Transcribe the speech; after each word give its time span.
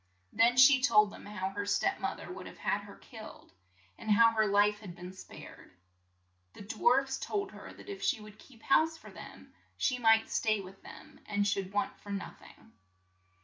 Then 0.33 0.57
she 0.57 0.81
told 0.81 1.11
them 1.11 1.27
how 1.27 1.49
her 1.49 1.67
step 1.67 1.99
moth 1.99 2.19
er 2.19 2.33
would 2.33 2.47
have 2.47 2.57
had 2.57 2.81
her 2.85 2.95
killed, 2.95 3.51
and 3.99 4.09
how 4.09 4.31
her 4.31 4.47
life 4.47 4.79
had 4.79 4.95
been 4.95 5.13
spared. 5.13 5.69
The 6.53 6.63
dwarfs 6.63 7.19
told 7.19 7.51
her 7.51 7.71
that 7.73 7.87
if 7.87 8.01
she 8.01 8.19
would 8.19 8.39
keep 8.39 8.63
house 8.63 8.97
for 8.97 9.11
them 9.11 9.53
she 9.77 9.99
might 9.99 10.27
stay 10.31 10.59
with 10.59 10.81
them 10.81 11.19
and 11.27 11.45
should 11.47 11.71
want 11.71 11.99
for 11.99 12.09
noth 12.09 12.41
ing. 12.41 12.73